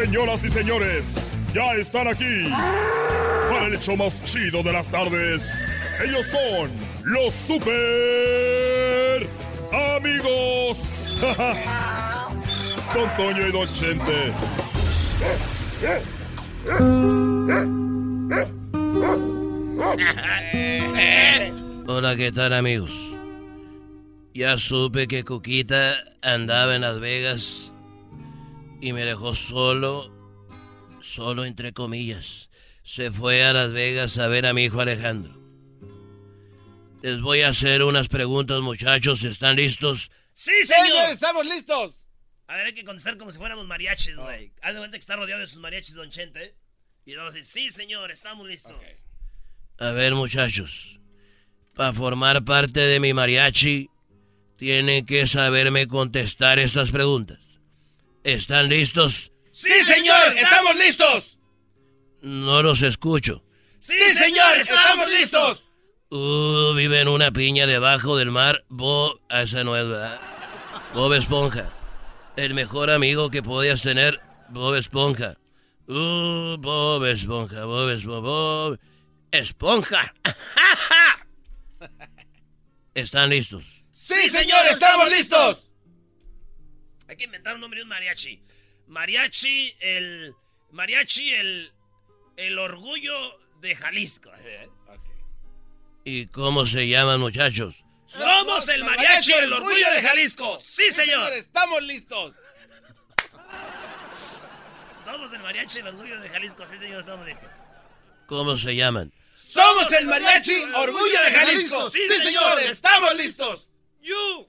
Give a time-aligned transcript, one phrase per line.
[0.00, 2.48] Señoras y señores, ya están aquí
[3.50, 5.62] para el hecho más chido de las tardes.
[6.02, 6.70] Ellos son
[7.04, 9.28] los super
[9.70, 11.18] amigos.
[12.94, 14.32] Don Toño y Don Chente.
[21.86, 22.90] Hola, ¿qué tal amigos?
[24.32, 27.70] Ya supe que Cuquita andaba en Las Vegas
[28.80, 30.12] y me dejó solo,
[31.00, 32.50] solo entre comillas.
[32.82, 35.38] Se fue a Las Vegas a ver a mi hijo Alejandro.
[37.02, 39.22] Les voy a hacer unas preguntas, muchachos.
[39.22, 40.10] ¿Están listos?
[40.34, 41.10] ¡Sí, señor!
[41.10, 42.06] ¡Estamos listos!
[42.46, 44.52] A ver, hay que contestar como si fuéramos mariachis, güey.
[44.60, 46.56] Haz de cuenta que está rodeado de sus mariachis, Don Chente.
[47.06, 48.74] Y luego decir, sí, señor, estamos listos.
[49.78, 50.98] A ver, muchachos.
[51.74, 53.88] Para formar parte de mi mariachi,
[54.56, 57.38] tienen que saberme contestar estas preguntas.
[58.24, 59.32] ¿Están listos?
[59.52, 60.28] ¡Sí, señor!
[60.36, 61.38] ¡Estamos listos!
[62.20, 63.42] No los escucho.
[63.80, 64.58] ¡Sí, señor!
[64.58, 65.70] ¡Estamos listos!
[66.10, 68.64] Uh, vive en una piña debajo del mar.
[68.68, 70.20] Bob, ah, esa no es verdad.
[70.92, 71.72] Bob Esponja.
[72.36, 75.36] El mejor amigo que podías tener, Bob Esponja.
[75.86, 78.78] Uh, Bob Esponja, Bob Esponja, Bob
[79.30, 80.14] Esponja.
[82.94, 83.64] ¿Están listos?
[83.92, 84.66] ¡Sí, señor!
[84.66, 85.69] ¡Estamos listos!
[87.10, 88.40] Hay que inventar un nombre de un mariachi.
[88.86, 90.32] Mariachi, el.
[90.70, 91.72] Mariachi, el.
[92.36, 94.30] El orgullo de Jalisco.
[96.04, 97.84] ¿Y cómo se llaman, muchachos?
[98.06, 100.58] ¡Somos el mariachi el orgullo de Jalisco!
[100.60, 101.32] ¡Sí, señor!
[101.32, 102.34] ¡Estamos listos!
[105.04, 106.64] Somos el mariachi el orgullo de Jalisco.
[106.66, 107.50] Sí, señor, estamos listos.
[108.26, 109.12] ¿Cómo se llaman?
[109.34, 111.90] ¡Somos el mariachi orgullo de Jalisco!
[111.90, 112.60] ¡Sí, señor!
[112.60, 113.70] ¡Estamos listos!
[114.00, 114.48] ¡You!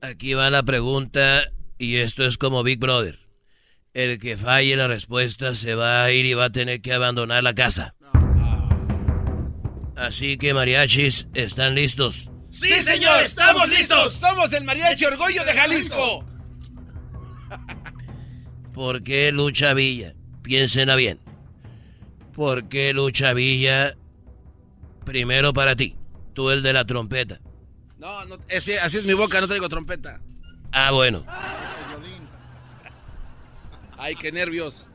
[0.00, 1.42] Aquí va la pregunta
[1.78, 3.18] y esto es como Big Brother.
[3.94, 7.42] El que falle la respuesta se va a ir y va a tener que abandonar
[7.42, 7.94] la casa.
[9.96, 12.30] Así que mariachis, ¿están listos?
[12.50, 13.24] ¡Sí, señor!
[13.24, 14.12] ¡Estamos listos!
[14.12, 16.24] ¡Somos el mariachi orgullo de Jalisco!
[18.74, 20.14] ¿Por qué Lucha Villa?
[20.42, 21.18] Piénsenla bien.
[22.34, 23.96] ¿Por qué Lucha Villa?
[25.06, 25.96] Primero para ti,
[26.34, 27.40] tú el de la trompeta.
[27.98, 30.20] No, no así es mi boca, no traigo trompeta.
[30.72, 31.24] Ah, bueno.
[33.98, 34.86] Ay, qué nervios.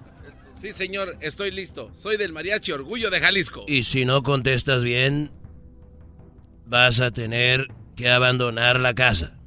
[0.58, 1.92] Sí, señor, estoy listo.
[1.96, 3.66] Soy del mariachi Orgullo de Jalisco.
[3.68, 5.32] Y si no contestas bien,
[6.68, 9.38] vas a tener que abandonar la casa.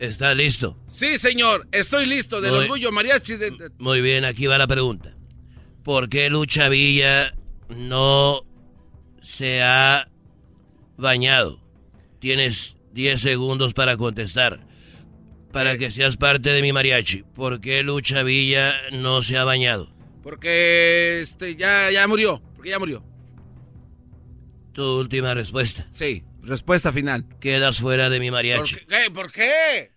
[0.00, 0.76] ¿Estás listo?
[0.88, 3.70] Sí, señor, estoy listo del Muy- Orgullo Mariachi de...
[3.78, 5.14] Muy bien, aquí va la pregunta.
[5.84, 7.32] ¿Por qué Lucha Villa
[7.68, 8.42] no
[9.22, 10.08] se ha
[10.96, 11.61] bañado?
[12.22, 14.60] Tienes 10 segundos para contestar.
[15.50, 17.24] Para que seas parte de mi mariachi.
[17.34, 19.92] ¿Por qué Lucha Villa no se ha bañado?
[20.22, 22.40] Porque este ya, ya murió.
[22.54, 23.02] Porque ya murió.
[24.72, 25.84] Tu última respuesta.
[25.90, 27.24] Sí, respuesta final.
[27.40, 28.76] Quedas fuera de mi ¿Por mariachi.
[28.76, 29.10] qué?
[29.12, 29.90] ¿Por qué?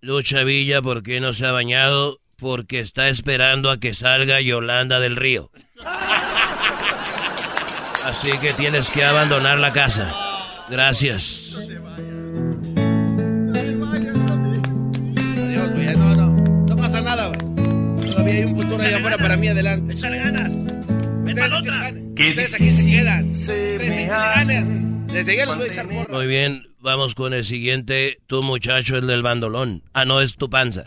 [0.00, 2.18] Lucha Villa, ¿por qué no se ha bañado?
[2.38, 5.52] Porque está esperando a que salga Yolanda del Río.
[8.04, 10.27] Así que tienes que abandonar la casa.
[10.70, 11.54] Gracias.
[14.36, 15.96] Adiós, güey.
[15.96, 16.28] No, no.
[16.66, 17.40] No pasa nada, güey.
[18.10, 19.94] Todavía hay un futuro allá afuera para mí adelante.
[19.94, 20.50] ¡Échale ganas!
[20.52, 21.74] ¡Ven Ustedes, otra!
[21.78, 22.02] ganas.
[22.02, 23.30] Ustedes aquí se quedan.
[23.30, 25.12] Ustedes échenle ganas.
[25.12, 26.14] Desde ya les voy a echar porra.
[26.14, 28.18] Muy bien, vamos con el siguiente.
[28.26, 29.82] Tu muchacho, el del bandolón.
[29.94, 30.84] Ah, no, es tu panza.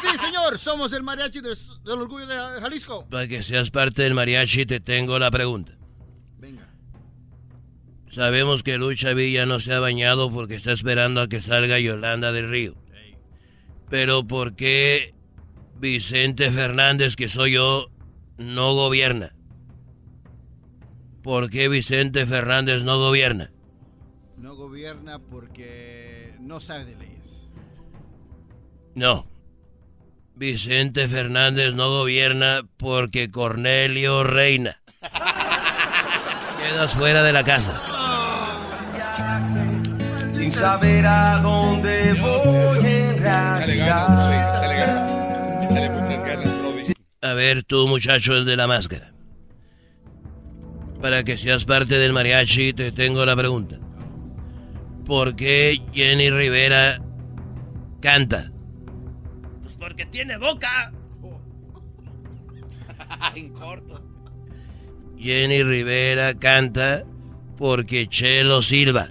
[0.00, 3.06] Sí, señor, somos el mariachi del, del orgullo de Jalisco.
[3.10, 5.72] Para que seas parte del mariachi, te tengo la pregunta.
[8.10, 12.32] Sabemos que Lucha Villa no se ha bañado porque está esperando a que salga Yolanda
[12.32, 12.74] del Río.
[13.90, 15.14] Pero ¿por qué
[15.78, 17.90] Vicente Fernández, que soy yo,
[18.36, 19.34] no gobierna?
[21.22, 23.50] ¿Por qué Vicente Fernández no gobierna?
[24.36, 27.46] No gobierna porque no sabe de leyes.
[28.94, 29.26] No.
[30.34, 34.80] Vicente Fernández no gobierna porque Cornelio reina.
[36.58, 37.97] Quedas fuera de la casa.
[40.34, 44.38] Sin saber a dónde voy en realidad.
[47.20, 49.12] A ver, tú muchacho el de la máscara.
[51.02, 53.78] Para que seas parte del mariachi, te tengo la pregunta.
[55.04, 56.98] ¿Por qué Jenny Rivera
[58.00, 58.52] canta?
[59.62, 60.92] Pues porque tiene boca.
[63.34, 64.02] en corto.
[65.18, 67.04] Jenny Rivera canta
[67.58, 69.08] porque Chelo Silva.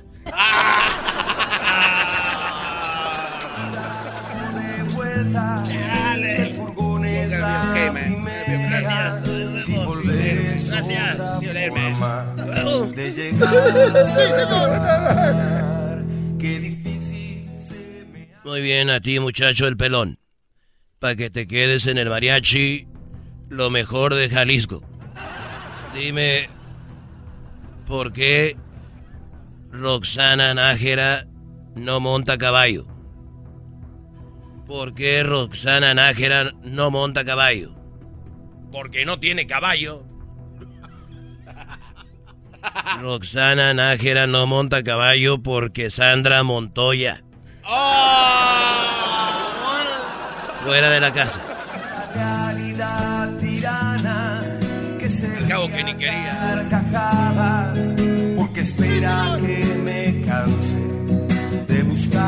[18.45, 20.19] Muy bien a ti, muchacho el pelón.
[20.99, 22.87] Para que te quedes en el mariachi,
[23.49, 24.81] lo mejor de Jalisco.
[25.93, 26.47] Dime,
[27.87, 28.57] ¿por qué
[29.71, 31.25] Roxana Nájera
[31.75, 32.85] no monta caballo?
[34.67, 37.73] ¿Por qué Roxana Nájera no monta caballo?
[38.71, 40.03] Porque no tiene caballo.
[43.01, 47.23] Roxana Nájera no monta caballo porque Sandra Montoya.
[47.63, 48.27] ¡Oh!
[50.65, 51.41] Fuera de la casa.
[55.23, 56.67] Al cabo que ni quería.
[58.35, 60.75] Porque espera que me canse
[61.67, 62.21] de buscar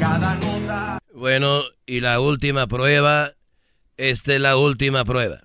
[0.00, 0.98] cada nota.
[1.12, 3.32] Bueno, y la última prueba.
[3.98, 5.40] Esta es la última prueba.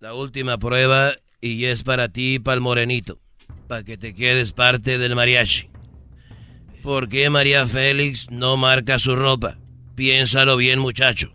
[0.00, 3.20] La última prueba y es para ti, para el morenito.
[3.68, 5.68] Para que te quedes parte del mariachi.
[6.82, 9.58] ¿Por qué María Félix no marca su ropa?
[9.94, 11.32] Piénsalo bien, muchacho.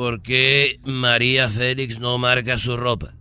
[0.00, 3.12] ¿Por qué María Félix no marca su ropa?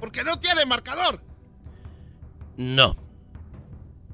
[0.00, 1.22] Porque no tiene marcador.
[2.56, 2.96] No.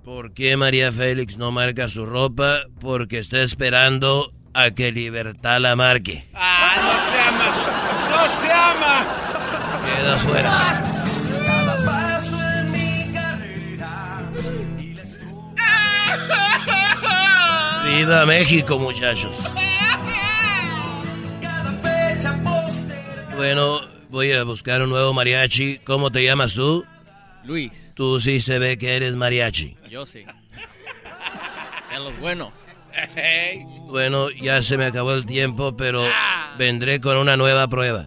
[0.05, 2.65] ¿Por qué María Félix no marca su ropa?
[2.79, 6.29] Porque está esperando a que Libertad la marque.
[6.35, 7.49] ¡Ah, no se ama!
[8.11, 9.07] ¡No se ama!
[9.87, 10.96] Queda fuera.
[18.27, 19.33] México, muchachos.
[23.37, 23.81] Bueno,
[24.11, 25.79] voy a buscar un nuevo mariachi.
[25.85, 26.85] ¿Cómo te llamas tú?
[27.45, 29.77] Luis, Tú sí se ve que eres mariachi.
[29.91, 30.25] yo sí.
[31.95, 32.51] En los buenos.
[33.89, 36.05] Bueno, ya se me acabó el tiempo, pero
[36.59, 38.07] vendré con una nueva prueba.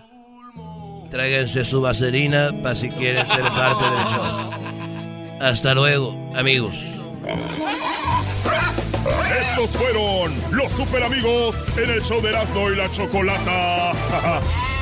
[1.12, 4.51] Tráiganse su vaselina para si quieren ser parte del show.
[5.42, 6.75] Hasta luego, amigos.
[9.42, 13.92] Estos fueron los super amigos en el show de Erasmo y la Chocolata.